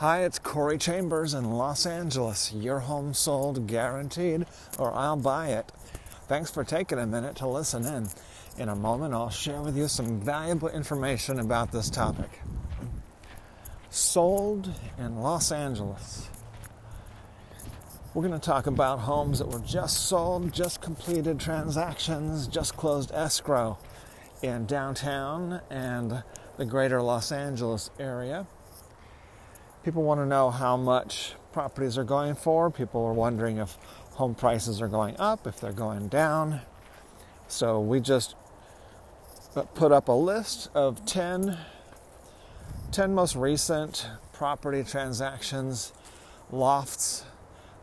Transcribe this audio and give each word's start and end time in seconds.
Hi, 0.00 0.24
it's 0.24 0.38
Corey 0.38 0.76
Chambers 0.76 1.32
in 1.32 1.52
Los 1.52 1.86
Angeles. 1.86 2.52
Your 2.52 2.80
home 2.80 3.14
sold 3.14 3.66
guaranteed, 3.66 4.44
or 4.78 4.92
I'll 4.92 5.16
buy 5.16 5.48
it. 5.52 5.72
Thanks 6.28 6.50
for 6.50 6.64
taking 6.64 6.98
a 6.98 7.06
minute 7.06 7.36
to 7.36 7.48
listen 7.48 7.86
in. 7.86 8.08
In 8.58 8.68
a 8.68 8.76
moment, 8.76 9.14
I'll 9.14 9.30
share 9.30 9.62
with 9.62 9.74
you 9.74 9.88
some 9.88 10.20
valuable 10.20 10.68
information 10.68 11.40
about 11.40 11.72
this 11.72 11.88
topic. 11.88 12.28
Sold 13.88 14.70
in 14.98 15.16
Los 15.16 15.50
Angeles. 15.50 16.28
We're 18.12 18.28
going 18.28 18.38
to 18.38 18.46
talk 18.46 18.66
about 18.66 18.98
homes 18.98 19.38
that 19.38 19.48
were 19.48 19.60
just 19.60 20.08
sold, 20.08 20.52
just 20.52 20.82
completed 20.82 21.40
transactions, 21.40 22.48
just 22.48 22.76
closed 22.76 23.12
escrow 23.12 23.78
in 24.42 24.66
downtown 24.66 25.62
and 25.70 26.22
the 26.58 26.66
greater 26.66 27.00
Los 27.00 27.32
Angeles 27.32 27.88
area 27.98 28.46
people 29.86 30.02
want 30.02 30.18
to 30.18 30.26
know 30.26 30.50
how 30.50 30.76
much 30.76 31.34
properties 31.52 31.96
are 31.96 32.02
going 32.02 32.34
for. 32.34 32.72
People 32.72 33.06
are 33.06 33.12
wondering 33.12 33.58
if 33.58 33.78
home 34.14 34.34
prices 34.34 34.82
are 34.82 34.88
going 34.88 35.16
up, 35.20 35.46
if 35.46 35.60
they're 35.60 35.70
going 35.70 36.08
down. 36.08 36.60
So 37.46 37.78
we 37.78 38.00
just 38.00 38.34
uh, 39.54 39.62
put 39.62 39.92
up 39.92 40.08
a 40.08 40.12
list 40.12 40.70
of 40.74 41.06
10, 41.06 41.56
10 42.90 43.14
most 43.14 43.36
recent 43.36 44.08
property 44.32 44.82
transactions, 44.82 45.92
lofts 46.50 47.24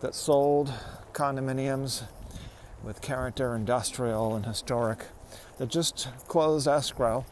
that 0.00 0.16
sold, 0.16 0.72
condominiums 1.12 2.02
with 2.82 3.00
character, 3.00 3.54
industrial, 3.54 4.34
and 4.34 4.44
historic 4.44 5.06
that 5.58 5.68
just 5.68 6.08
closed 6.26 6.66
escrow. 6.66 7.24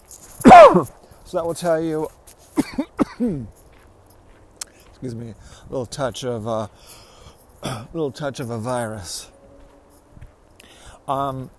so 0.08 0.88
that 1.32 1.46
will 1.46 1.54
tell 1.54 1.80
you 1.80 2.10
excuse 4.96 5.14
me, 5.14 5.34
a 5.34 5.70
little 5.70 5.84
touch 5.84 6.24
of 6.24 6.46
a 6.46 6.70
uh, 7.62 7.84
little 7.92 8.10
touch 8.10 8.40
of 8.40 8.48
a 8.48 8.56
virus. 8.56 9.30
Um, 11.06 11.50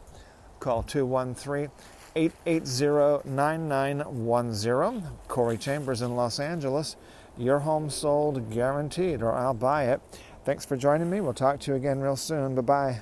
Call 0.60 0.82
213 0.84 1.70
880 2.16 3.30
9910. 3.30 5.04
Corey 5.28 5.58
Chambers 5.58 6.02
in 6.02 6.16
Los 6.16 6.40
Angeles. 6.40 6.96
Your 7.38 7.60
home 7.60 7.90
sold 7.90 8.50
guaranteed, 8.50 9.22
or 9.22 9.34
I'll 9.34 9.54
buy 9.54 9.86
it. 9.86 10.02
Thanks 10.44 10.66
for 10.66 10.76
joining 10.76 11.10
me. 11.10 11.22
We'll 11.22 11.34
talk 11.34 11.60
to 11.62 11.72
you 11.72 11.78
again 11.78 12.00
real 12.00 12.16
soon. 12.16 12.56
Bye 12.56 12.62
bye. 12.62 13.02